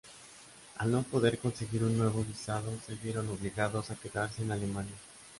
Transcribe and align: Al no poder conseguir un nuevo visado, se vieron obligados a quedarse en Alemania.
Al 0.77 0.91
no 0.91 1.03
poder 1.03 1.37
conseguir 1.37 1.83
un 1.83 1.95
nuevo 1.95 2.23
visado, 2.23 2.71
se 2.87 2.95
vieron 2.95 3.29
obligados 3.29 3.91
a 3.91 3.95
quedarse 3.95 4.41
en 4.41 4.51
Alemania. 4.51 4.95